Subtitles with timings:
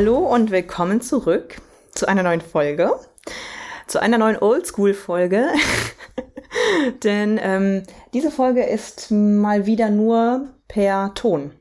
[0.00, 1.56] Hallo und willkommen zurück
[1.94, 2.90] zu einer neuen Folge,
[3.86, 5.48] zu einer neuen Oldschool-Folge.
[7.04, 7.82] Denn ähm,
[8.14, 11.52] diese Folge ist mal wieder nur per Ton.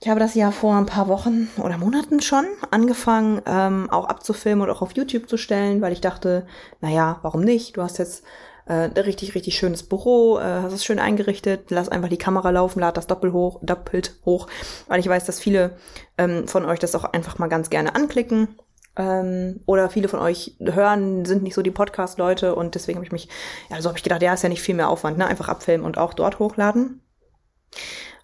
[0.00, 4.68] Ich habe das ja vor ein paar Wochen oder Monaten schon angefangen, ähm, auch abzufilmen
[4.68, 6.46] und auch auf YouTube zu stellen, weil ich dachte,
[6.80, 7.76] naja, warum nicht?
[7.76, 8.22] Du hast jetzt
[8.66, 12.80] äh, richtig, richtig schönes Büro, äh, hast es schön eingerichtet, lass einfach die Kamera laufen,
[12.80, 14.46] lad das doppelt hoch, doppelt hoch,
[14.88, 15.76] weil ich weiß, dass viele
[16.18, 18.56] ähm, von euch das auch einfach mal ganz gerne anklicken.
[18.96, 23.12] Ähm, oder viele von euch hören, sind nicht so die Podcast-Leute und deswegen habe ich
[23.12, 23.28] mich,
[23.70, 25.26] ja, so habe ich gedacht, ja, ist ja nicht viel mehr Aufwand, ne?
[25.26, 27.00] Einfach abfilmen und auch dort hochladen.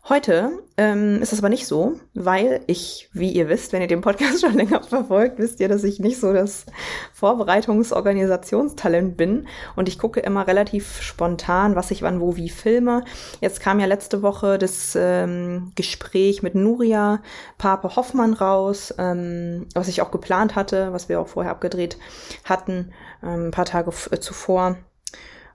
[0.09, 4.03] Heute ähm, ist das aber nicht so, weil ich, wie ihr wisst, wenn ihr den
[4.03, 6.65] Podcast schon länger verfolgt, wisst ihr, dass ich nicht so das
[7.13, 13.05] Vorbereitungsorganisationstalent bin und ich gucke immer relativ spontan, was ich wann wo wie filme.
[13.41, 17.21] Jetzt kam ja letzte Woche das ähm, Gespräch mit Nuria
[17.59, 21.99] Pape Hoffmann raus, ähm, was ich auch geplant hatte, was wir auch vorher abgedreht
[22.45, 22.93] hatten,
[23.25, 24.77] ähm, ein paar Tage äh, zuvor.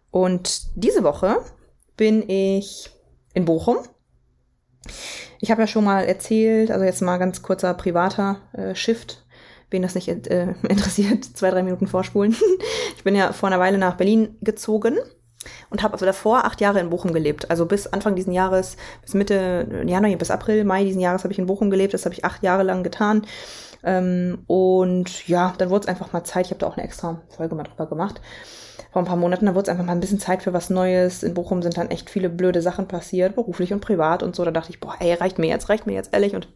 [0.09, 1.37] Und diese Woche
[1.95, 2.89] bin ich
[3.33, 3.77] in Bochum
[5.39, 9.25] ich habe ja schon mal erzählt, also jetzt mal ganz kurzer privater äh, Shift,
[9.69, 12.35] wen das nicht äh, interessiert, zwei, drei Minuten vorspulen.
[12.95, 14.97] ich bin ja vor einer Weile nach Berlin gezogen
[15.69, 17.49] und habe also davor acht Jahre in Bochum gelebt.
[17.49, 21.39] Also bis Anfang diesen Jahres, bis Mitte Januar, bis April, Mai diesen Jahres habe ich
[21.39, 21.93] in Bochum gelebt.
[21.93, 23.25] Das habe ich acht Jahre lang getan.
[23.83, 26.45] Ähm, und ja, dann wurde es einfach mal Zeit.
[26.45, 28.21] Ich habe da auch eine extra Folge mal drüber gemacht
[28.91, 31.23] vor ein paar Monaten, da wurde es einfach mal ein bisschen Zeit für was Neues.
[31.23, 34.43] In Bochum sind dann echt viele blöde Sachen passiert, beruflich und privat und so.
[34.43, 36.35] Da dachte ich, boah, ey, reicht mir jetzt, reicht mir jetzt, ehrlich.
[36.35, 36.49] Und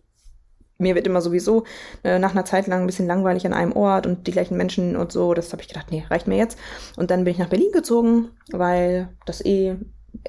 [0.77, 1.63] mir wird immer sowieso
[2.03, 4.97] äh, nach einer Zeit lang ein bisschen langweilig an einem Ort und die gleichen Menschen
[4.97, 5.33] und so.
[5.33, 6.59] Das habe ich gedacht, nee, reicht mir jetzt.
[6.97, 9.77] Und dann bin ich nach Berlin gezogen, weil das eh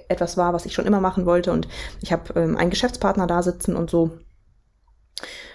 [0.09, 1.51] etwas war, was ich schon immer machen wollte.
[1.53, 1.67] Und
[2.01, 4.13] ich habe ähm, einen Geschäftspartner da sitzen und so.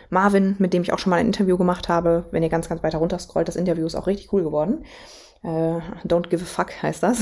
[0.10, 2.26] Marvin, mit dem ich auch schon mal ein Interview gemacht habe.
[2.32, 4.84] Wenn ihr ganz, ganz weiter runter scrollt, das Interview ist auch richtig cool geworden.
[5.44, 7.20] Äh, don't give a fuck heißt das.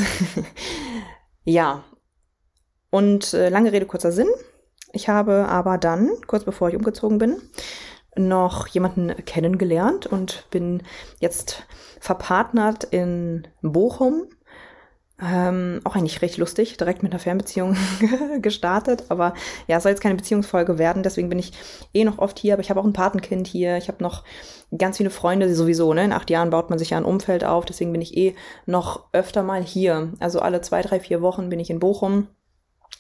[1.44, 1.84] ja.
[2.90, 4.30] Und äh, lange Rede, kurzer Sinn.
[4.92, 7.42] Ich habe aber dann, kurz bevor ich umgezogen bin,
[8.16, 10.84] noch jemanden kennengelernt und bin
[11.20, 11.64] jetzt
[12.00, 14.28] verpartnert in Bochum
[15.22, 17.76] ähm, auch eigentlich recht lustig, direkt mit einer Fernbeziehung
[18.42, 19.06] gestartet.
[19.10, 19.34] Aber
[19.68, 21.54] ja, soll jetzt keine Beziehungsfolge werden, deswegen bin ich
[21.94, 22.54] eh noch oft hier.
[22.54, 23.78] Aber ich habe auch ein Patenkind hier.
[23.78, 24.24] Ich habe noch
[24.78, 25.94] ganz viele Freunde sowieso.
[25.94, 26.06] Ne?
[26.06, 28.36] In acht Jahren baut man sich ja ein Umfeld auf, deswegen bin ich eh
[28.66, 30.14] noch öfter mal hier.
[30.20, 32.28] Also alle zwei, drei, vier Wochen bin ich in Bochum.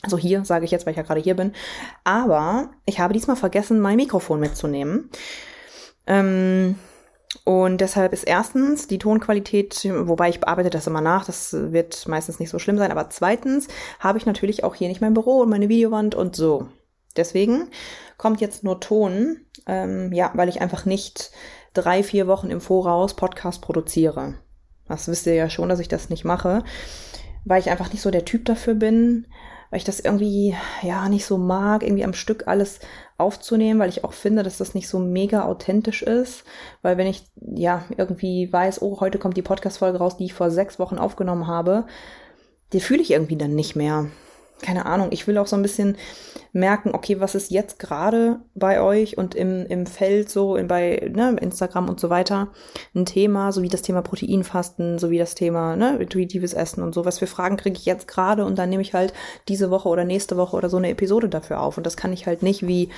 [0.01, 1.53] Also hier sage ich jetzt, weil ich ja gerade hier bin.
[2.03, 5.09] Aber ich habe diesmal vergessen, mein Mikrofon mitzunehmen.
[6.07, 6.75] Ähm,
[7.43, 12.39] und deshalb ist erstens die Tonqualität, wobei ich bearbeite das immer nach, das wird meistens
[12.39, 13.67] nicht so schlimm sein, aber zweitens
[13.99, 16.67] habe ich natürlich auch hier nicht mein Büro und meine Videowand und so.
[17.15, 17.69] Deswegen
[18.17, 21.31] kommt jetzt nur Ton, ähm, ja, weil ich einfach nicht
[21.73, 24.35] drei, vier Wochen im Voraus Podcast produziere.
[24.87, 26.63] Das wisst ihr ja schon, dass ich das nicht mache,
[27.45, 29.27] weil ich einfach nicht so der Typ dafür bin
[29.69, 32.79] weil ich das irgendwie ja nicht so mag, irgendwie am Stück alles
[33.17, 36.43] aufzunehmen, weil ich auch finde, dass das nicht so mega authentisch ist.
[36.81, 40.51] Weil wenn ich ja irgendwie weiß, oh, heute kommt die Podcast-Folge raus, die ich vor
[40.51, 41.85] sechs Wochen aufgenommen habe,
[42.73, 44.07] die fühle ich irgendwie dann nicht mehr
[44.61, 45.97] keine Ahnung, ich will auch so ein bisschen
[46.51, 51.11] merken, okay, was ist jetzt gerade bei euch und im, im Feld so, in, bei
[51.13, 52.49] ne, Instagram und so weiter
[52.95, 56.93] ein Thema, so wie das Thema Proteinfasten, so wie das Thema ne, intuitives Essen und
[56.93, 57.05] so.
[57.05, 59.13] Was für Fragen kriege ich jetzt gerade und dann nehme ich halt
[59.47, 61.77] diese Woche oder nächste Woche oder so eine Episode dafür auf.
[61.77, 62.89] Und das kann ich halt nicht wie,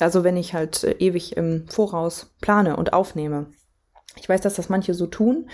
[0.00, 3.46] also wenn ich halt äh, ewig im Voraus plane und aufnehme.
[4.16, 5.50] Ich weiß, dass das manche so tun.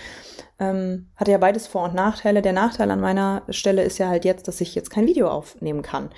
[0.59, 2.41] Ähm, hat ja beides Vor- und Nachteile.
[2.41, 5.81] Der Nachteil an meiner Stelle ist ja halt jetzt, dass ich jetzt kein Video aufnehmen
[5.81, 6.11] kann.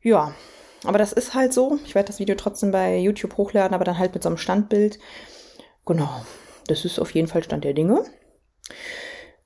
[0.00, 0.34] Ja,
[0.84, 1.78] aber das ist halt so.
[1.84, 4.98] Ich werde das Video trotzdem bei YouTube hochladen, aber dann halt mit so einem Standbild.
[5.86, 6.10] Genau,
[6.66, 8.04] das ist auf jeden Fall Stand der Dinge.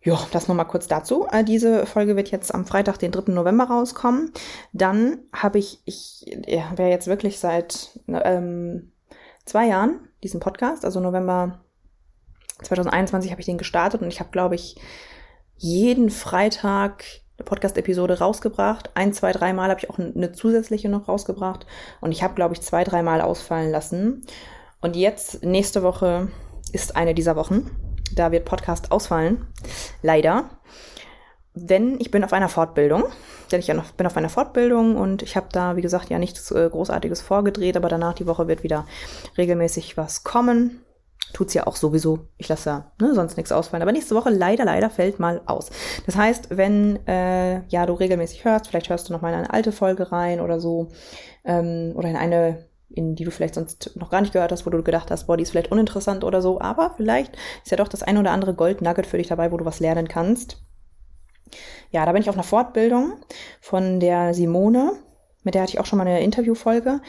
[0.00, 1.26] Ja, das nochmal kurz dazu.
[1.30, 3.32] Äh, diese Folge wird jetzt am Freitag, den 3.
[3.32, 4.32] November rauskommen.
[4.72, 8.92] Dann habe ich, ich ja, wäre jetzt wirklich seit ähm,
[9.44, 11.64] zwei Jahren diesen Podcast, also November
[12.62, 14.76] 2021 habe ich den gestartet und ich habe, glaube ich,
[15.56, 17.04] jeden Freitag
[17.38, 18.90] eine Podcast-Episode rausgebracht.
[18.94, 21.66] Ein, zwei, dreimal habe ich auch eine zusätzliche noch rausgebracht.
[22.00, 24.24] Und ich habe, glaube ich, zwei, dreimal ausfallen lassen.
[24.80, 26.28] Und jetzt, nächste Woche,
[26.72, 27.70] ist eine dieser Wochen.
[28.14, 29.46] Da wird Podcast ausfallen.
[30.02, 30.50] Leider.
[31.54, 33.04] Denn ich bin auf einer Fortbildung.
[33.50, 36.68] Denn ich bin auf einer Fortbildung und ich habe da, wie gesagt, ja nichts äh,
[36.70, 38.86] Großartiges vorgedreht, aber danach die Woche wird wieder
[39.38, 40.82] regelmäßig was kommen.
[41.32, 42.20] Tut's ja auch sowieso.
[42.38, 43.82] Ich lasse ja ne, sonst nichts ausfallen.
[43.82, 45.70] Aber nächste Woche leider, leider fällt mal aus.
[46.06, 49.52] Das heißt, wenn äh, ja du regelmäßig hörst, vielleicht hörst du noch mal in eine
[49.52, 50.88] alte Folge rein oder so,
[51.44, 54.70] ähm, oder in eine, in die du vielleicht sonst noch gar nicht gehört hast, wo
[54.70, 57.88] du gedacht hast, boah, die ist vielleicht uninteressant oder so, aber vielleicht ist ja doch
[57.88, 60.62] das ein oder andere Gold-Nugget für dich dabei, wo du was lernen kannst.
[61.90, 63.14] Ja, da bin ich auf einer Fortbildung
[63.60, 64.92] von der Simone,
[65.42, 67.00] mit der hatte ich auch schon mal eine Interviewfolge.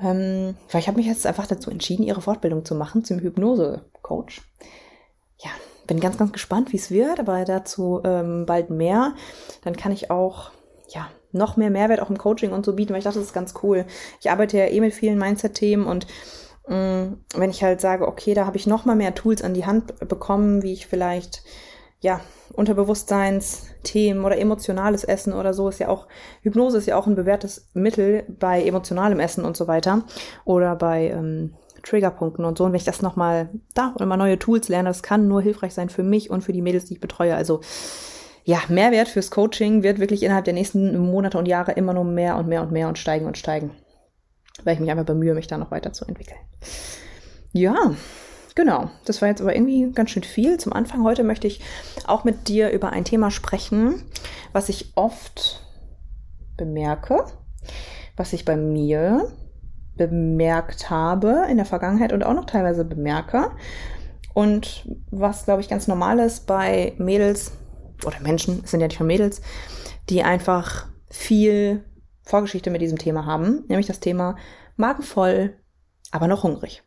[0.00, 4.42] Ähm, weil ich habe mich jetzt einfach dazu entschieden, ihre Fortbildung zu machen zum Hypnose-Coach.
[5.38, 5.50] Ja,
[5.86, 9.14] bin ganz, ganz gespannt, wie es wird, aber dazu ähm, bald mehr.
[9.62, 10.50] Dann kann ich auch,
[10.88, 13.34] ja, noch mehr Mehrwert auch im Coaching und so bieten, weil ich dachte, das ist
[13.34, 13.86] ganz cool.
[14.20, 16.06] Ich arbeite ja eh mit vielen Mindset-Themen und
[16.68, 19.54] mh, mm, wenn ich halt sage, okay, da habe ich noch mal mehr Tools an
[19.54, 21.42] die Hand bekommen, wie ich vielleicht
[22.02, 22.20] ja,
[22.52, 26.08] Unterbewusstseinsthemen oder emotionales Essen oder so ist ja auch,
[26.42, 30.02] Hypnose ist ja auch ein bewährtes Mittel bei emotionalem Essen und so weiter
[30.44, 32.64] oder bei ähm, Triggerpunkten und so.
[32.64, 35.74] Und wenn ich das nochmal da oder mal neue Tools lerne, das kann nur hilfreich
[35.74, 37.36] sein für mich und für die Mädels, die ich betreue.
[37.36, 37.60] Also
[38.44, 42.36] ja, Mehrwert fürs Coaching wird wirklich innerhalb der nächsten Monate und Jahre immer nur mehr
[42.36, 43.70] und mehr und mehr und steigen und steigen.
[44.64, 46.40] Weil ich mich einfach bemühe, mich da noch weiterzuentwickeln.
[47.52, 47.94] Ja,
[48.54, 50.58] Genau, das war jetzt aber irgendwie ganz schön viel.
[50.58, 51.60] Zum Anfang heute möchte ich
[52.06, 54.02] auch mit dir über ein Thema sprechen,
[54.52, 55.64] was ich oft
[56.56, 57.24] bemerke,
[58.16, 59.32] was ich bei mir
[59.96, 63.50] bemerkt habe in der Vergangenheit und auch noch teilweise bemerke.
[64.34, 67.52] Und was, glaube ich, ganz normal ist bei Mädels
[68.04, 69.42] oder Menschen, es sind ja nicht nur Mädels,
[70.08, 71.84] die einfach viel
[72.22, 74.36] Vorgeschichte mit diesem Thema haben, nämlich das Thema
[74.76, 75.56] magenvoll,
[76.10, 76.82] aber noch hungrig.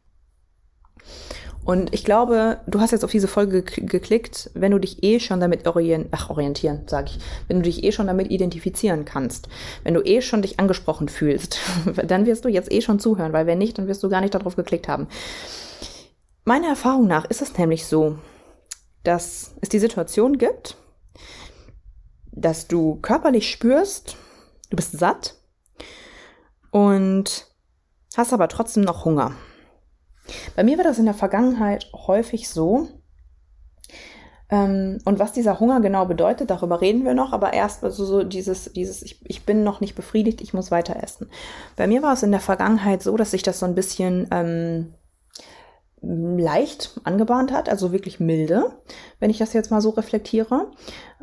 [1.66, 5.40] Und ich glaube, du hast jetzt auf diese Folge geklickt, wenn du dich eh schon
[5.40, 9.50] damit orient ach, orientieren, sage ich, wenn du dich eh schon damit identifizieren kannst,
[9.84, 11.58] wenn du eh schon dich angesprochen fühlst,
[12.06, 14.36] dann wirst du jetzt eh schon zuhören, weil wenn nicht, dann wirst du gar nicht
[14.36, 15.08] darauf geklickt haben.
[16.44, 18.20] Meiner Erfahrung nach ist es nämlich so,
[19.04, 20.78] dass es die Situation gibt,
[22.32, 24.18] dass du körperlich spürst,
[24.70, 25.34] du bist satt
[26.70, 27.48] und
[28.16, 29.32] hast aber trotzdem noch Hunger.
[30.56, 32.88] Bei mir war das in der Vergangenheit häufig so.
[34.50, 38.24] Ähm, und was dieser Hunger genau bedeutet, darüber reden wir noch, aber erst also so
[38.24, 41.30] dieses, dieses, ich, ich bin noch nicht befriedigt, ich muss weiter essen.
[41.76, 44.94] Bei mir war es in der Vergangenheit so, dass sich das so ein bisschen ähm,
[46.02, 48.72] leicht angebahnt hat, also wirklich milde,
[49.20, 50.72] wenn ich das jetzt mal so reflektiere.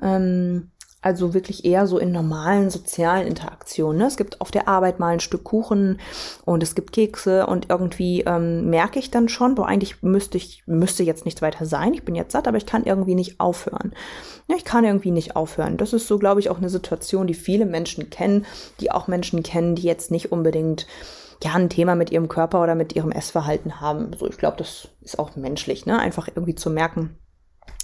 [0.01, 0.72] Ähm,
[1.03, 3.99] also wirklich eher so in normalen sozialen Interaktionen.
[3.99, 4.07] Ne?
[4.07, 6.01] Es gibt auf der Arbeit mal ein Stück Kuchen
[6.45, 10.63] und es gibt Kekse und irgendwie ähm, merke ich dann schon, boah, eigentlich müsste ich,
[10.67, 11.93] müsste jetzt nichts weiter sein.
[11.93, 13.93] Ich bin jetzt satt, aber ich kann irgendwie nicht aufhören.
[14.47, 15.77] Ja, ich kann irgendwie nicht aufhören.
[15.77, 18.47] Das ist so, glaube ich, auch eine Situation, die viele Menschen kennen,
[18.81, 20.87] die auch Menschen kennen, die jetzt nicht unbedingt
[21.43, 24.13] ja, ein Thema mit ihrem Körper oder mit ihrem Essverhalten haben.
[24.17, 25.99] So, ich glaube, das ist auch menschlich, ne?
[25.99, 27.17] Einfach irgendwie zu merken,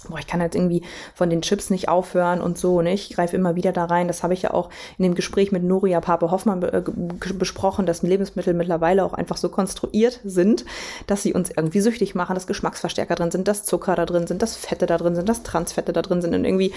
[0.07, 0.81] boah, ich kann jetzt irgendwie
[1.13, 2.93] von den Chips nicht aufhören und so, ne?
[2.93, 4.07] Ich greife immer wieder da rein.
[4.07, 7.85] Das habe ich ja auch in dem Gespräch mit Nuria Pape Hoffmann be äh, besprochen,
[7.85, 10.63] dass Lebensmittel mittlerweile auch einfach so konstruiert sind,
[11.07, 14.41] dass sie uns irgendwie süchtig machen, dass Geschmacksverstärker drin sind, dass Zucker da drin sind,
[14.41, 16.73] dass Fette da drin sind, dass Transfette da drin sind und irgendwie,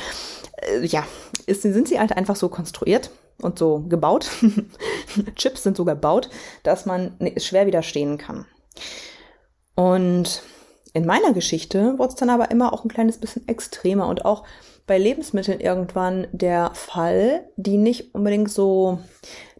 [0.57, 1.05] äh, ja,
[1.47, 4.31] ist, sind sie halt einfach so konstruiert und so gebaut.
[5.37, 6.29] Chips sind so gebaut,
[6.65, 8.47] dass man ne, schwer widerstehen kann.
[9.75, 10.43] Und
[10.93, 14.45] in meiner Geschichte wurde es dann aber immer auch ein kleines bisschen extremer und auch
[14.87, 18.99] bei Lebensmitteln irgendwann der Fall, die nicht unbedingt so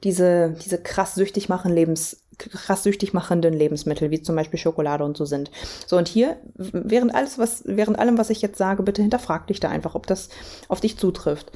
[0.03, 5.17] diese, diese krass süchtig machen Lebens, krass süchtig machenden Lebensmittel, wie zum Beispiel Schokolade und
[5.17, 5.51] so sind.
[5.87, 9.61] So, und hier, während alles, was, während allem, was ich jetzt sage, bitte hinterfrag dich
[9.61, 10.29] da einfach, ob das
[10.69, 11.53] auf dich zutrifft.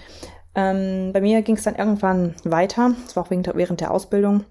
[0.54, 4.45] Ähm, bei mir ging es dann irgendwann weiter, das war auch während der Ausbildung,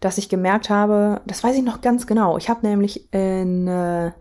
[0.00, 2.38] dass ich gemerkt habe, das weiß ich noch ganz genau.
[2.38, 4.12] Ich habe nämlich in äh,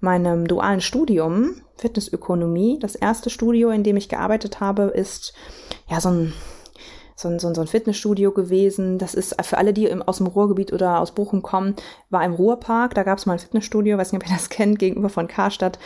[0.00, 5.32] meinem dualen Studium Fitnessökonomie, das erste Studio, in dem ich gearbeitet habe, ist
[5.88, 6.32] ja so ein
[7.20, 8.98] so ein, so ein, so ein Fitnessstudio gewesen.
[8.98, 11.76] Das ist für alle, die im, aus dem Ruhrgebiet oder aus Bochum kommen,
[12.08, 12.94] war im Ruhrpark.
[12.94, 15.78] Da gab es mal ein Fitnessstudio, weiß nicht, ob ihr das kennt, gegenüber von Karstadt.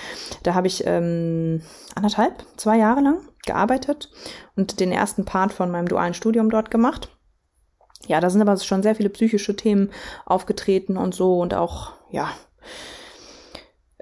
[0.43, 1.63] Da habe ich ähm,
[1.95, 4.11] anderthalb, zwei Jahre lang gearbeitet
[4.57, 7.11] und den ersten Part von meinem dualen Studium dort gemacht
[8.07, 9.91] ja, da sind aber schon sehr viele psychische Themen
[10.27, 12.31] aufgetreten und so und auch, ja,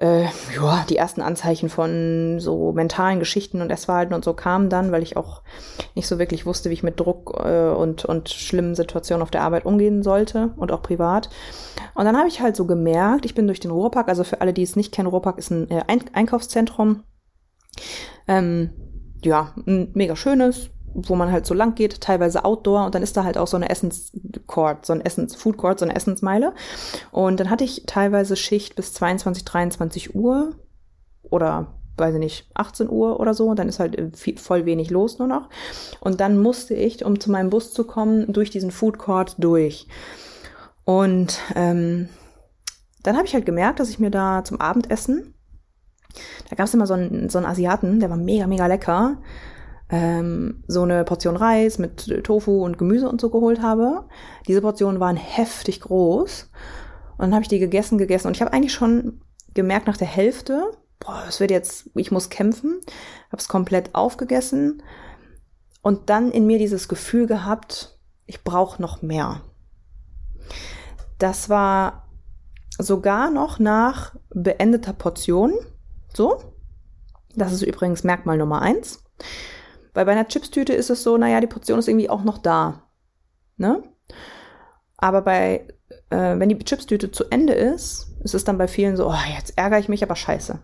[0.03, 0.25] äh,
[0.57, 5.03] ja, die ersten Anzeichen von so mentalen Geschichten und Essverhalten und so kamen dann, weil
[5.03, 5.43] ich auch
[5.95, 9.43] nicht so wirklich wusste, wie ich mit Druck äh, und, und schlimmen Situationen auf der
[9.43, 11.31] Arbeit umgehen sollte und auch privat.
[11.95, 14.53] Und dann habe ich halt so gemerkt, ich bin durch den Ruhrpark, also für alle,
[14.53, 17.05] die es nicht kennen, Ruhrpark ist ein äh, Einkaufszentrum.
[18.27, 18.71] Ähm,
[19.23, 23.17] ja, ein mega schönes, wo man halt so lang geht, teilweise Outdoor und dann ist
[23.17, 26.55] da halt auch so eine Essenscourt, so ein Essens Food Court, so eine Essensmeile.
[27.11, 30.55] Und dann hatte ich teilweise Schicht bis 22, 23 Uhr
[31.23, 34.91] oder weiß ich nicht, 18 Uhr oder so und dann ist halt viel, voll wenig
[34.91, 35.49] los nur noch.
[36.01, 39.87] Und dann musste ich, um zu meinem Bus zu kommen, durch diesen Food Court durch.
[40.85, 42.09] Und ähm,
[43.03, 45.35] dann habe ich halt gemerkt, dass ich mir da zum Abendessen,
[46.51, 49.19] da gab es immer so einen, so einen Asiaten, der war mega, mega lecker
[49.93, 54.09] ähm, so eine Portion Reis mit Tofu und Gemüse und so geholt habe.
[54.49, 56.51] Diese Portionen waren heftig groß.
[57.13, 58.27] Und dann habe ich die gegessen, gegessen.
[58.27, 59.21] Und ich habe eigentlich schon
[59.53, 62.81] gemerkt nach der Hälfte, boah, es wird jetzt, ich muss kämpfen.
[63.27, 64.83] Habe es komplett aufgegessen.
[65.83, 69.43] Und dann in mir dieses Gefühl gehabt, ich brauche noch mehr.
[71.19, 72.09] Das war
[72.79, 75.53] sogar noch nach beendeter Portion.
[76.15, 76.43] So.
[77.35, 79.05] Das ist übrigens Merkmal Nummer eins.
[79.95, 82.83] Weil bei einer Chipstüte ist es so, naja, die Portion ist irgendwie auch noch da.
[83.57, 83.83] Ne?
[84.97, 85.69] Aber bei,
[86.11, 89.59] äh, wenn die Chipstüte zu Ende ist, ist es dann bei vielen so, oh, jetzt
[89.59, 90.59] ärgere ich mich, aber scheiße.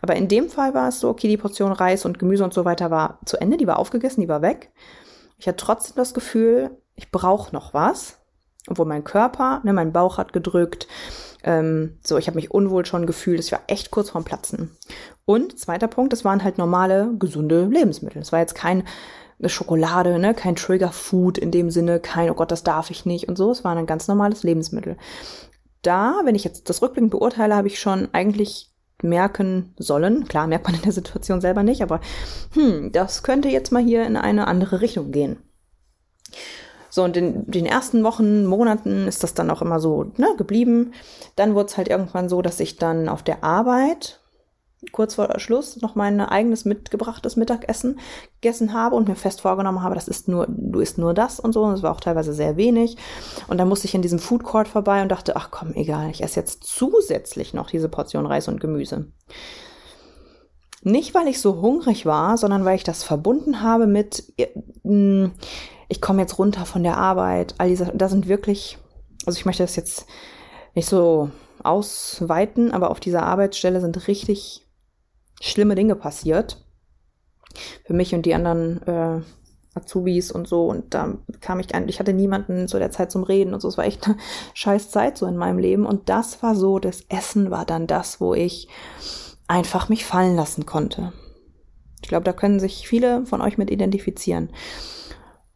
[0.00, 2.64] Aber in dem Fall war es so, okay, die Portion Reis und Gemüse und so
[2.64, 4.72] weiter war zu Ende, die war aufgegessen, die war weg.
[5.38, 8.18] Ich hatte trotzdem das Gefühl, ich brauche noch was.
[8.68, 10.88] Obwohl mein Körper, ne, mein Bauch hat gedrückt,
[11.48, 13.40] ähm, so, ich habe mich unwohl schon gefühlt.
[13.40, 14.76] Es war echt kurz vorm Platzen.
[15.24, 18.20] Und zweiter Punkt, das waren halt normale, gesunde Lebensmittel.
[18.20, 18.84] Es war jetzt kein
[19.38, 23.06] eine Schokolade, ne, kein Trigger Food in dem Sinne, kein, oh Gott, das darf ich
[23.06, 23.50] nicht und so.
[23.50, 24.98] Es war ein ganz normales Lebensmittel.
[25.80, 30.28] Da, wenn ich jetzt das rückblickend beurteile, habe ich schon eigentlich merken sollen.
[30.28, 32.00] Klar, merkt man in der Situation selber nicht, aber
[32.52, 35.38] hm, das könnte jetzt mal hier in eine andere Richtung gehen.
[36.98, 40.94] So, und in den ersten Wochen, Monaten ist das dann auch immer so ne, geblieben.
[41.36, 44.18] Dann wurde es halt irgendwann so, dass ich dann auf der Arbeit
[44.90, 48.00] kurz vor Schluss noch mein eigenes mitgebrachtes Mittagessen
[48.40, 51.52] gegessen habe und mir fest vorgenommen habe, das ist nur, du isst nur das und
[51.52, 51.62] so.
[51.62, 52.96] Und es war auch teilweise sehr wenig.
[53.46, 56.24] Und dann musste ich in diesem Food Court vorbei und dachte, ach komm, egal, ich
[56.24, 59.06] esse jetzt zusätzlich noch diese Portion Reis und Gemüse.
[60.82, 65.28] Nicht, weil ich so hungrig war, sondern weil ich das verbunden habe mit, äh,
[65.88, 68.78] ich komme jetzt runter von der Arbeit, all diese, da sind wirklich,
[69.26, 70.06] also ich möchte das jetzt
[70.74, 71.30] nicht so
[71.62, 74.66] ausweiten, aber auf dieser Arbeitsstelle sind richtig
[75.40, 76.64] schlimme Dinge passiert.
[77.84, 79.22] Für mich und die anderen äh,
[79.74, 80.66] Azubis und so.
[80.66, 83.68] Und da kam ich eigentlich, ich hatte niemanden zu der Zeit zum Reden und so.
[83.68, 84.16] Es war echt eine
[84.54, 85.86] scheiß Zeit so in meinem Leben.
[85.86, 88.68] Und das war so, das Essen war dann das, wo ich
[89.46, 91.12] einfach mich fallen lassen konnte.
[92.02, 94.50] Ich glaube, da können sich viele von euch mit identifizieren.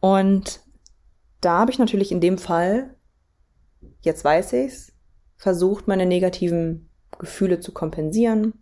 [0.03, 0.59] Und
[1.39, 2.93] da habe ich natürlich in dem Fall,
[4.01, 4.91] jetzt weiß ich's,
[5.37, 8.53] versucht, meine negativen Gefühle zu kompensieren,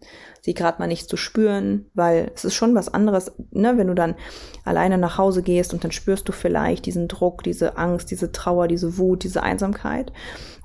[0.44, 3.96] sie gerade mal nicht zu spüren, weil es ist schon was anderes, ne, wenn du
[3.96, 4.18] dann
[4.66, 8.68] alleine nach Hause gehst und dann spürst du vielleicht diesen Druck, diese Angst, diese Trauer,
[8.68, 10.14] diese Wut, diese Einsamkeit.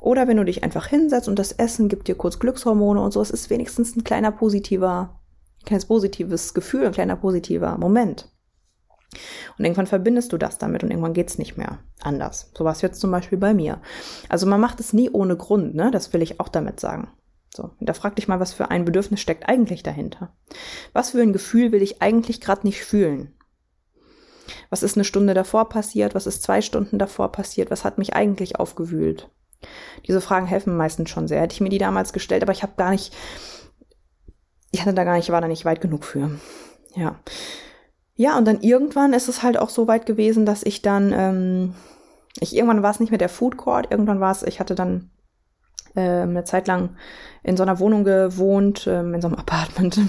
[0.03, 3.23] Oder wenn du dich einfach hinsetzt und das Essen gibt dir kurz Glückshormone und so,
[3.23, 5.23] es ist wenigstens ein kleiner positiver,
[5.63, 8.31] ein kleines positives Gefühl, ein kleiner positiver Moment.
[9.59, 12.51] Und irgendwann verbindest du das damit und irgendwann geht's nicht mehr anders.
[12.57, 13.81] So war es jetzt zum Beispiel bei mir.
[14.29, 15.91] Also man macht es nie ohne Grund, ne?
[15.91, 17.09] Das will ich auch damit sagen.
[17.55, 20.35] So, da frag dich mal, was für ein Bedürfnis steckt eigentlich dahinter?
[20.93, 23.35] Was für ein Gefühl will ich eigentlich gerade nicht fühlen?
[24.69, 26.15] Was ist eine Stunde davor passiert?
[26.15, 27.71] Was ist zwei Stunden davor passiert?
[27.71, 29.31] Was hat mich eigentlich aufgewühlt?
[30.07, 31.41] Diese Fragen helfen meistens schon sehr.
[31.41, 33.15] Hätte ich mir die damals gestellt, aber ich habe gar nicht,
[34.71, 36.31] ich hatte da gar nicht, war da nicht weit genug für.
[36.95, 37.19] Ja.
[38.17, 41.75] Ja, und dann irgendwann ist es halt auch so weit gewesen, dass ich dann, ähm,
[42.41, 45.11] ich irgendwann war es nicht mehr der Food Court, irgendwann war es, ich hatte dann
[45.95, 46.97] ähm, eine Zeit lang
[47.43, 50.01] in so einer Wohnung gewohnt, ähm, in so einem Apartment,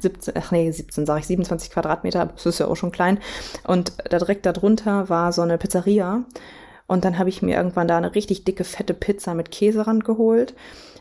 [0.00, 3.18] 17, ach nee, 17 sage ich, 27 Quadratmeter, das ist ja auch schon klein.
[3.66, 6.24] Und da direkt darunter war so eine Pizzeria.
[6.86, 10.54] Und dann habe ich mir irgendwann da eine richtig dicke, fette Pizza mit Käserand geholt.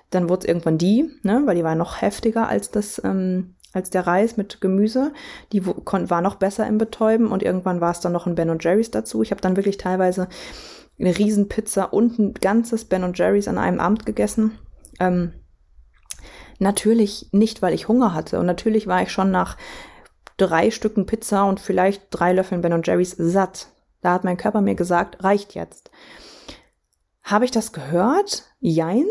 [0.09, 3.89] Dann wurde es irgendwann die, ne, weil die war noch heftiger als das ähm, als
[3.89, 5.11] der Reis mit Gemüse.
[5.51, 8.89] Die war noch besser im Betäuben und irgendwann war es dann noch ein Ben Jerry's
[8.89, 9.21] dazu.
[9.21, 10.29] Ich habe dann wirklich teilweise
[10.97, 14.57] eine Riesenpizza und ein ganzes Ben Jerry's an einem Abend gegessen.
[14.99, 15.33] Ähm,
[16.57, 19.57] natürlich nicht, weil ich Hunger hatte und natürlich war ich schon nach
[20.37, 23.67] drei Stücken Pizza und vielleicht drei Löffeln Ben Jerry's satt.
[24.01, 25.91] Da hat mein Körper mir gesagt, reicht jetzt.
[27.23, 28.43] Habe ich das gehört?
[28.59, 29.05] Jein.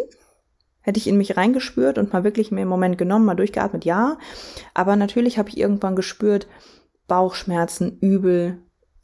[0.85, 4.19] Hätte ich in mich reingespürt und mal wirklich mir im Moment genommen, mal durchgeatmet, ja.
[4.75, 6.47] Aber natürlich habe ich irgendwann gespürt,
[7.09, 8.59] Bauchschmerzen, übel,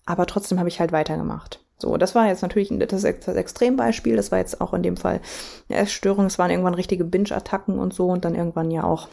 [0.07, 1.65] aber trotzdem habe ich halt weitergemacht.
[1.79, 4.15] So, das war jetzt natürlich das, das Extrembeispiel.
[4.17, 5.21] Das war jetzt auch in dem Fall
[5.69, 6.27] eine Essstörung.
[6.27, 9.09] Es waren irgendwann richtige Binge-Attacken und so und dann irgendwann ja auch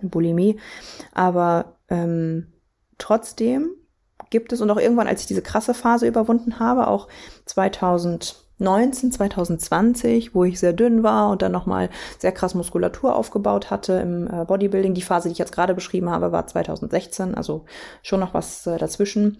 [0.00, 0.58] eine Bulimie.
[1.12, 2.54] Aber ähm,
[2.96, 3.70] trotzdem
[4.30, 7.08] gibt es und auch irgendwann, als ich diese krasse Phase überwunden habe, auch
[7.44, 8.41] 2019,
[9.12, 14.26] 2020, wo ich sehr dünn war und dann nochmal sehr krass Muskulatur aufgebaut hatte im
[14.28, 14.94] äh, Bodybuilding.
[14.94, 17.64] Die Phase, die ich jetzt gerade beschrieben habe, war 2016, also
[18.02, 19.38] schon noch was äh, dazwischen.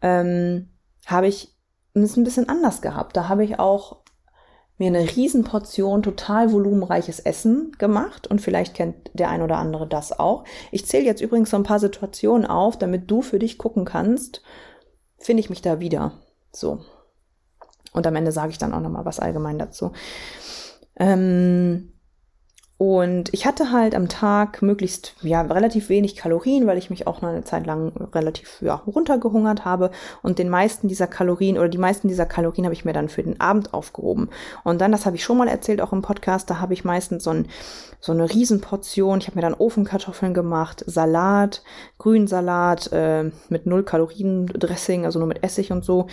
[0.00, 0.68] Ähm,
[1.06, 1.54] habe ich
[1.94, 3.16] es ein bisschen anders gehabt.
[3.16, 3.98] Da habe ich auch
[4.78, 10.18] mir eine Riesenportion total volumenreiches Essen gemacht und vielleicht kennt der ein oder andere das
[10.18, 10.44] auch.
[10.70, 14.42] Ich zähle jetzt übrigens so ein paar Situationen auf, damit du für dich gucken kannst,
[15.18, 16.12] finde ich mich da wieder.
[16.52, 16.80] So.
[17.92, 19.92] Und am Ende sage ich dann auch nochmal was allgemein dazu.
[20.96, 21.92] Ähm,
[22.78, 27.20] und ich hatte halt am Tag möglichst, ja, relativ wenig Kalorien, weil ich mich auch
[27.22, 29.90] noch eine Zeit lang relativ, ja, runtergehungert habe.
[30.22, 33.24] Und den meisten dieser Kalorien oder die meisten dieser Kalorien habe ich mir dann für
[33.24, 34.30] den Abend aufgehoben.
[34.62, 37.24] Und dann, das habe ich schon mal erzählt, auch im Podcast, da habe ich meistens
[37.24, 37.48] so, ein,
[37.98, 39.18] so eine Riesenportion.
[39.18, 41.64] Ich habe mir dann Ofenkartoffeln gemacht, Salat,
[41.98, 46.06] Grünsalat äh, mit null Kalorien Dressing, also nur mit Essig und so,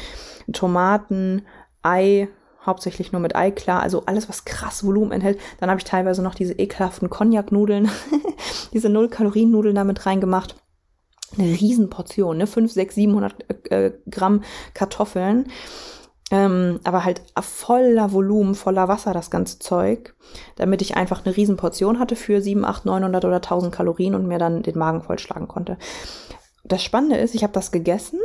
[0.52, 1.44] Tomaten,
[1.86, 2.28] Ei,
[2.66, 5.40] hauptsächlich nur mit Ei klar, also alles, was krass Volumen enthält.
[5.60, 7.90] Dann habe ich teilweise noch diese ekelhaften Cognac-Nudeln,
[8.74, 10.56] diese Null-Kalorien-Nudeln damit reingemacht.
[11.38, 12.48] Eine Riesenportion, ne?
[12.48, 15.48] 5, 6, 700 äh, Gramm Kartoffeln.
[16.32, 20.16] Ähm, aber halt voller Volumen, voller Wasser das ganze Zeug,
[20.56, 24.40] damit ich einfach eine Riesenportion hatte für 7, 8, 900 oder 1000 Kalorien und mir
[24.40, 25.78] dann den Magen vollschlagen konnte.
[26.64, 28.20] Das Spannende ist, ich habe das gegessen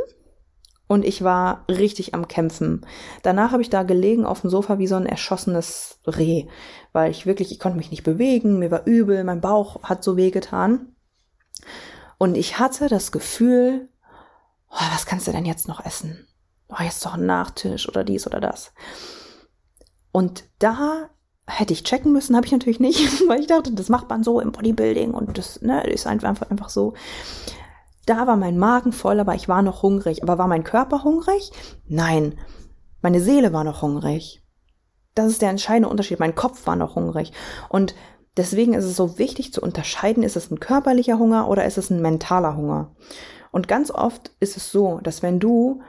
[0.91, 2.85] und ich war richtig am Kämpfen.
[3.23, 6.47] Danach habe ich da gelegen auf dem Sofa wie so ein erschossenes Reh,
[6.91, 10.17] weil ich wirklich, ich konnte mich nicht bewegen, mir war übel, mein Bauch hat so
[10.17, 10.93] wehgetan.
[12.17, 13.87] Und ich hatte das Gefühl,
[14.69, 16.27] oh, was kannst du denn jetzt noch essen?
[16.67, 18.73] Oh, jetzt doch ein Nachtisch oder dies oder das.
[20.11, 21.09] Und da
[21.47, 24.41] hätte ich checken müssen, habe ich natürlich nicht, weil ich dachte, das macht man so
[24.41, 26.95] im Bodybuilding und das ne, ist einfach, einfach so.
[28.11, 30.21] Da war mein Magen voll, aber ich war noch hungrig.
[30.21, 31.49] Aber war mein Körper hungrig?
[31.87, 32.37] Nein.
[33.01, 34.43] Meine Seele war noch hungrig.
[35.15, 36.19] Das ist der entscheidende Unterschied.
[36.19, 37.31] Mein Kopf war noch hungrig.
[37.69, 37.95] Und
[38.35, 41.89] deswegen ist es so wichtig zu unterscheiden, ist es ein körperlicher Hunger oder ist es
[41.89, 42.93] ein mentaler Hunger.
[43.49, 45.81] Und ganz oft ist es so, dass wenn du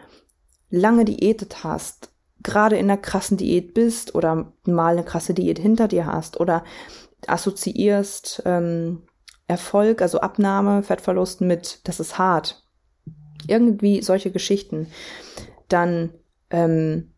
[0.71, 2.13] lange diätet hast,
[2.45, 6.63] gerade in einer krassen Diät bist oder mal eine krasse Diät hinter dir hast oder
[7.27, 9.03] assoziierst ähm,
[9.49, 12.67] Erfolg, also Abnahme, Fettverlust mit, das ist hart.
[13.47, 14.89] Irgendwie solche Geschichten.
[15.69, 16.15] Dann
[16.51, 17.15] ähm,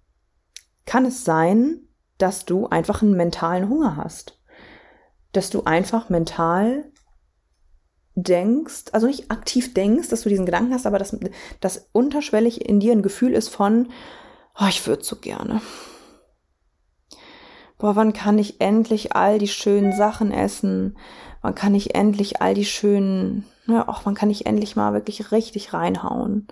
[0.86, 1.80] kann es sein,
[2.18, 4.40] dass du einfach einen mentalen Hunger hast.
[5.32, 6.90] Dass du einfach mental
[8.14, 11.16] denkst, also nicht aktiv denkst, dass du diesen Gedanken hast, aber dass,
[11.60, 13.88] dass unterschwellig in dir ein Gefühl ist von,
[14.58, 15.60] oh, ich würde so gerne.
[17.84, 20.96] Boah, wann kann ich endlich all die schönen Sachen essen?
[21.42, 25.30] man kann nicht endlich all die schönen, ne, auch man kann nicht endlich mal wirklich
[25.30, 26.48] richtig reinhauen.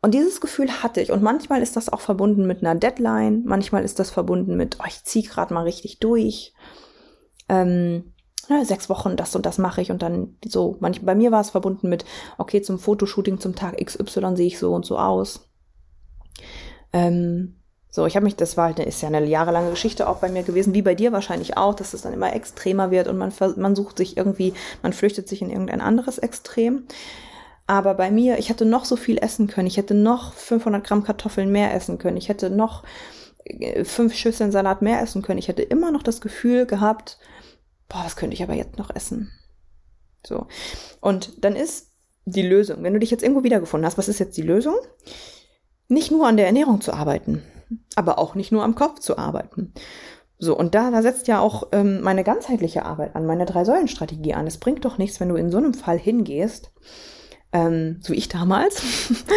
[0.00, 1.10] Und dieses Gefühl hatte ich.
[1.10, 3.42] Und manchmal ist das auch verbunden mit einer Deadline.
[3.44, 6.54] Manchmal ist das verbunden mit, oh, ich ziehe gerade mal richtig durch.
[7.48, 8.12] Ähm,
[8.48, 9.90] ne, sechs Wochen, das und das mache ich.
[9.90, 12.04] Und dann so, manch, bei mir war es verbunden mit,
[12.38, 15.48] okay, zum Fotoshooting zum Tag XY sehe ich so und so aus.
[16.92, 17.56] Ähm,
[17.94, 20.44] so, ich habe mich, das war halt, ist ja eine jahrelange Geschichte auch bei mir
[20.44, 23.76] gewesen, wie bei dir wahrscheinlich auch, dass es dann immer extremer wird und man, man
[23.76, 26.86] sucht sich irgendwie, man flüchtet sich in irgendein anderes Extrem.
[27.66, 29.66] Aber bei mir, ich hätte noch so viel essen können.
[29.66, 32.16] Ich hätte noch 500 Gramm Kartoffeln mehr essen können.
[32.16, 32.82] Ich hätte noch
[33.44, 35.38] äh, fünf Schüsseln Salat mehr essen können.
[35.38, 37.18] Ich hätte immer noch das Gefühl gehabt,
[37.90, 39.30] boah, was könnte ich aber jetzt noch essen?
[40.26, 40.46] So.
[41.02, 41.90] Und dann ist
[42.24, 44.76] die Lösung, wenn du dich jetzt irgendwo wiedergefunden hast, was ist jetzt die Lösung?
[45.88, 47.42] Nicht nur an der Ernährung zu arbeiten
[47.96, 49.72] aber auch nicht nur am Kopf zu arbeiten.
[50.38, 54.46] So, und da, da setzt ja auch ähm, meine ganzheitliche Arbeit an, meine Drei-Säulen-Strategie an.
[54.46, 56.72] Es bringt doch nichts, wenn du in so einem Fall hingehst,
[57.52, 58.82] ähm, so wie ich damals,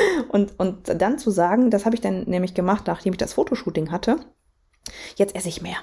[0.30, 3.92] und, und dann zu sagen, das habe ich dann nämlich gemacht, nachdem ich das Fotoshooting
[3.92, 4.18] hatte,
[5.16, 5.78] jetzt esse ich mehr.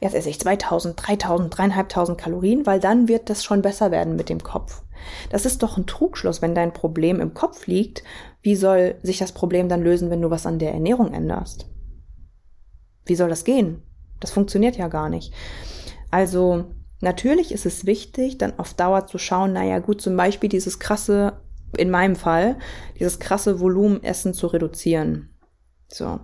[0.00, 4.28] Jetzt esse ich 2000, 3000, 3500 Kalorien, weil dann wird das schon besser werden mit
[4.28, 4.82] dem Kopf.
[5.30, 8.02] Das ist doch ein Trugschluss, wenn dein Problem im Kopf liegt.
[8.42, 11.66] Wie soll sich das Problem dann lösen, wenn du was an der Ernährung änderst?
[13.04, 13.82] Wie soll das gehen?
[14.20, 15.32] Das funktioniert ja gar nicht.
[16.10, 16.66] Also,
[17.00, 21.40] natürlich ist es wichtig, dann auf Dauer zu schauen, naja, gut, zum Beispiel dieses krasse,
[21.76, 22.58] in meinem Fall,
[22.98, 25.30] dieses krasse Volumenessen zu reduzieren.
[25.88, 26.20] So.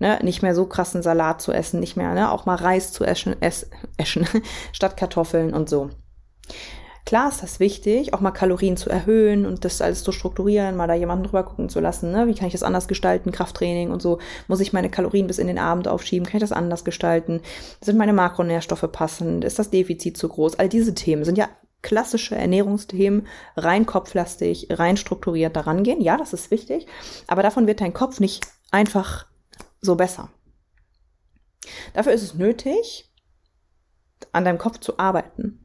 [0.00, 3.04] Ne, nicht mehr so krassen Salat zu essen, nicht mehr, ne, auch mal Reis zu
[3.04, 4.26] essen, essen,
[4.72, 5.90] statt Kartoffeln und so.
[7.06, 10.86] Klar ist das wichtig, auch mal Kalorien zu erhöhen und das alles zu strukturieren, mal
[10.86, 12.10] da jemanden drüber gucken zu lassen.
[12.12, 12.26] Ne?
[12.26, 13.30] Wie kann ich das anders gestalten?
[13.30, 14.20] Krafttraining und so.
[14.48, 16.26] Muss ich meine Kalorien bis in den Abend aufschieben?
[16.26, 17.42] Kann ich das anders gestalten?
[17.82, 19.44] Sind meine Makronährstoffe passend?
[19.44, 20.58] Ist das Defizit zu groß?
[20.58, 21.50] All diese Themen sind ja
[21.82, 26.00] klassische Ernährungsthemen, rein kopflastig, rein strukturiert daran gehen.
[26.00, 26.86] Ja, das ist wichtig.
[27.26, 29.26] Aber davon wird dein Kopf nicht einfach
[29.82, 30.30] so besser.
[31.92, 33.10] Dafür ist es nötig,
[34.32, 35.63] an deinem Kopf zu arbeiten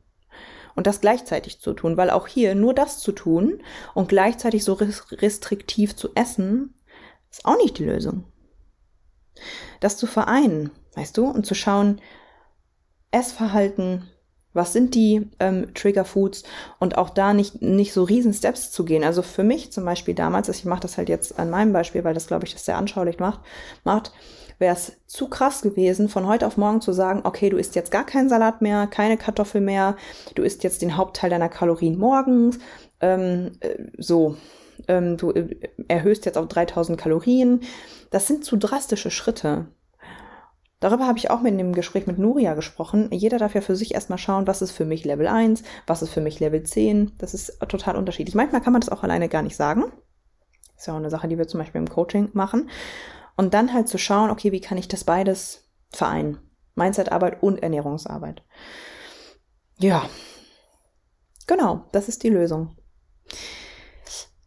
[0.79, 3.61] und das gleichzeitig zu tun, weil auch hier nur das zu tun
[3.95, 6.73] und gleichzeitig so restriktiv zu essen,
[7.29, 8.23] ist auch nicht die Lösung.
[9.81, 11.99] Das zu vereinen, weißt du, und zu schauen,
[13.11, 14.09] Essverhalten,
[14.53, 16.43] was sind die ähm, Trigger Foods
[16.79, 19.03] und auch da nicht, nicht so riesen Steps zu gehen.
[19.03, 22.13] Also für mich zum Beispiel damals, ich mache das halt jetzt an meinem Beispiel, weil
[22.13, 23.41] das glaube ich das sehr anschaulich macht,
[23.83, 24.13] macht
[24.59, 27.91] wäre es zu krass gewesen, von heute auf morgen zu sagen, okay, du isst jetzt
[27.91, 29.95] gar keinen Salat mehr, keine Kartoffel mehr,
[30.35, 32.59] du isst jetzt den Hauptteil deiner Kalorien morgens,
[32.99, 34.35] ähm, äh, so,
[34.87, 35.55] ähm, du äh,
[35.87, 37.61] erhöhst jetzt auf 3000 Kalorien.
[38.11, 39.67] Das sind zu drastische Schritte.
[40.79, 43.09] Darüber habe ich auch mit dem Gespräch mit Nuria gesprochen.
[43.11, 46.11] Jeder darf ja für sich erstmal schauen, was ist für mich Level 1, was ist
[46.11, 47.13] für mich Level 10.
[47.17, 48.35] Das ist total unterschiedlich.
[48.35, 49.91] Manchmal kann man das auch alleine gar nicht sagen.
[50.77, 52.69] Ist ja auch eine Sache, die wir zum Beispiel im Coaching machen.
[53.39, 56.39] Und dann halt zu schauen, okay, wie kann ich das beides vereinen?
[56.75, 58.43] Mindsetarbeit und Ernährungsarbeit.
[59.77, 60.09] Ja,
[61.47, 62.75] genau, das ist die Lösung.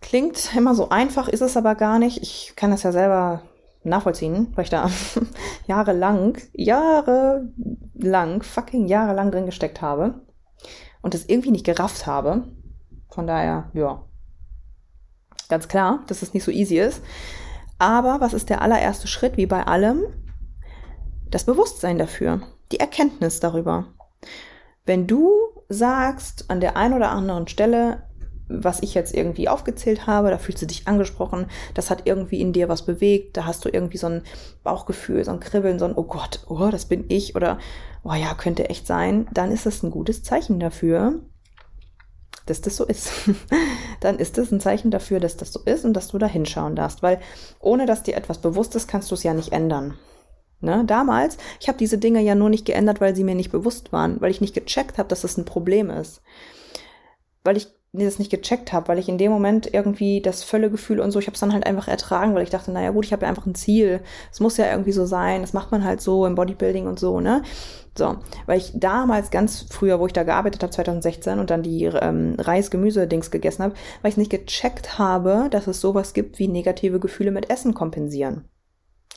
[0.02, 2.20] Klingt immer so einfach, ist es aber gar nicht.
[2.20, 3.40] Ich kann das ja selber
[3.82, 4.90] nachvollziehen, weil ich da
[5.66, 10.20] jahrelang, jahrelang, fucking jahrelang drin gesteckt habe
[11.00, 12.44] und das irgendwie nicht gerafft habe.
[13.08, 14.04] Von daher, ja,
[15.48, 17.00] ganz klar, dass es nicht so easy ist.
[17.82, 20.04] Aber was ist der allererste Schritt, wie bei allem?
[21.28, 22.40] Das Bewusstsein dafür,
[22.70, 23.86] die Erkenntnis darüber.
[24.86, 25.32] Wenn du
[25.68, 28.04] sagst an der einen oder anderen Stelle,
[28.46, 32.52] was ich jetzt irgendwie aufgezählt habe, da fühlst du dich angesprochen, das hat irgendwie in
[32.52, 34.22] dir was bewegt, da hast du irgendwie so ein
[34.62, 37.58] Bauchgefühl, so ein Kribbeln, so ein, oh Gott, oh, das bin ich oder,
[38.04, 41.18] oh ja, könnte echt sein, dann ist das ein gutes Zeichen dafür,
[42.46, 43.10] dass das so ist.
[44.00, 46.76] dann ist das ein Zeichen dafür, dass das so ist und dass du da hinschauen
[46.76, 47.02] darfst.
[47.02, 47.20] Weil
[47.60, 49.98] ohne dass dir etwas bewusst ist, kannst du es ja nicht ändern.
[50.60, 50.84] Ne?
[50.86, 54.20] Damals, ich habe diese Dinge ja nur nicht geändert, weil sie mir nicht bewusst waren,
[54.20, 56.22] weil ich nicht gecheckt habe, dass das ein Problem ist.
[57.42, 61.10] Weil ich das nicht gecheckt habe, weil ich in dem Moment irgendwie das Völlegefühl und
[61.10, 63.22] so, ich habe es dann halt einfach ertragen, weil ich dachte, naja gut, ich habe
[63.22, 64.00] ja einfach ein Ziel.
[64.32, 67.20] Es muss ja irgendwie so sein, das macht man halt so im Bodybuilding und so,
[67.20, 67.42] ne?
[67.96, 71.84] So, weil ich damals ganz früher, wo ich da gearbeitet habe, 2016 und dann die
[71.84, 76.98] ähm, Reis-Gemüse-Dings gegessen habe, weil ich nicht gecheckt habe, dass es sowas gibt wie negative
[76.98, 78.48] Gefühle mit Essen kompensieren.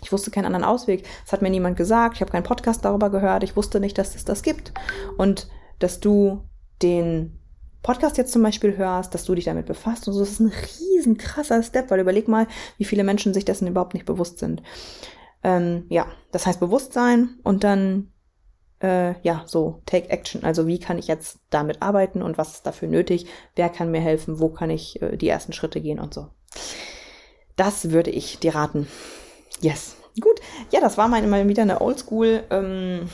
[0.01, 1.05] Ich wusste keinen anderen Ausweg.
[1.25, 2.15] Es hat mir niemand gesagt.
[2.15, 3.43] Ich habe keinen Podcast darüber gehört.
[3.43, 4.73] Ich wusste nicht, dass es das gibt.
[5.17, 5.47] Und
[5.79, 6.43] dass du
[6.81, 7.39] den
[7.85, 10.51] Podcast jetzt zum Beispiel hörst, dass du dich damit befasst und so, das ist ein
[10.79, 12.47] riesen krasser Step, weil überleg mal,
[12.79, 14.63] wie viele Menschen sich dessen überhaupt nicht bewusst sind.
[15.43, 18.11] Ähm, ja, das heißt Bewusstsein und dann
[18.81, 20.43] äh, ja, so Take Action.
[20.43, 23.27] Also wie kann ich jetzt damit arbeiten und was ist dafür nötig?
[23.55, 24.39] Wer kann mir helfen?
[24.39, 26.29] Wo kann ich äh, die ersten Schritte gehen und so?
[27.55, 28.87] Das würde ich dir raten.
[29.61, 29.95] Yes.
[30.19, 30.39] Gut.
[30.71, 33.11] Ja, das war mal wieder eine Oldschool ähm,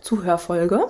[0.00, 0.84] Zuhörfolge.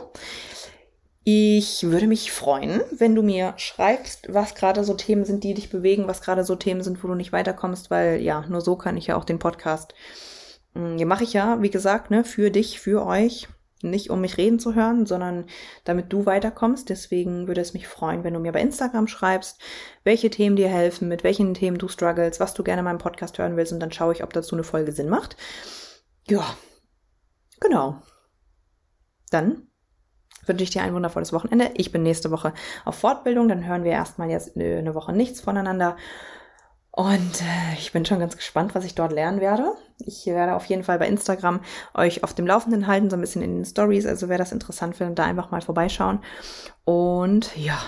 [1.24, 5.70] Ich würde mich freuen, wenn du mir schreibst, was gerade so Themen sind, die dich
[5.70, 8.96] bewegen, was gerade so Themen sind, wo du nicht weiterkommst, weil ja, nur so kann
[8.96, 9.94] ich ja auch den Podcast
[10.74, 13.48] hm, ja, mache ich ja, wie gesagt, ne, für dich, für euch.
[13.84, 15.46] Nicht um mich reden zu hören, sondern
[15.82, 16.88] damit du weiterkommst.
[16.88, 19.60] Deswegen würde es mich freuen, wenn du mir bei Instagram schreibst,
[20.04, 23.38] welche Themen dir helfen, mit welchen Themen du struggles, was du gerne in meinem Podcast
[23.38, 25.36] hören willst und dann schaue ich, ob dazu eine Folge Sinn macht.
[26.28, 26.56] Ja,
[27.58, 28.00] genau.
[29.30, 29.66] Dann
[30.46, 31.70] wünsche ich dir ein wundervolles Wochenende.
[31.74, 32.52] Ich bin nächste Woche
[32.84, 35.96] auf Fortbildung, dann hören wir erstmal jetzt eine Woche nichts voneinander
[36.94, 39.72] und äh, ich bin schon ganz gespannt, was ich dort lernen werde.
[39.98, 41.60] Ich werde auf jeden Fall bei Instagram
[41.94, 44.04] euch auf dem Laufenden halten, so ein bisschen in den Stories.
[44.04, 46.20] Also wer das interessant findet, da einfach mal vorbeischauen.
[46.84, 47.78] Und ja,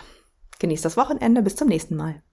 [0.59, 1.43] genießt das Wochenende.
[1.43, 2.24] Bis zum nächsten Mal.